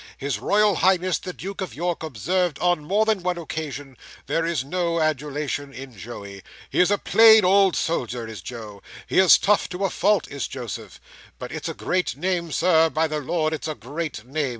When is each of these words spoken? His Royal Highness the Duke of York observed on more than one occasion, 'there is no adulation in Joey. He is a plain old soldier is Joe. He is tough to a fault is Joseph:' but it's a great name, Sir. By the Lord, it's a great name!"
His 0.17 0.39
Royal 0.39 0.77
Highness 0.77 1.19
the 1.19 1.31
Duke 1.31 1.61
of 1.61 1.75
York 1.75 2.01
observed 2.01 2.57
on 2.57 2.79
more 2.83 3.05
than 3.05 3.21
one 3.21 3.37
occasion, 3.37 3.95
'there 4.25 4.47
is 4.47 4.63
no 4.63 4.99
adulation 4.99 5.71
in 5.71 5.95
Joey. 5.95 6.41
He 6.71 6.79
is 6.79 6.89
a 6.89 6.97
plain 6.97 7.45
old 7.45 7.75
soldier 7.75 8.25
is 8.25 8.41
Joe. 8.41 8.81
He 9.05 9.19
is 9.19 9.37
tough 9.37 9.69
to 9.69 9.85
a 9.85 9.91
fault 9.91 10.27
is 10.27 10.47
Joseph:' 10.47 10.99
but 11.37 11.51
it's 11.51 11.69
a 11.69 11.75
great 11.75 12.17
name, 12.17 12.51
Sir. 12.51 12.89
By 12.89 13.05
the 13.05 13.19
Lord, 13.19 13.53
it's 13.53 13.67
a 13.67 13.75
great 13.75 14.25
name!" 14.25 14.49